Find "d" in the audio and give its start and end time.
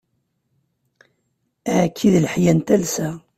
2.13-2.15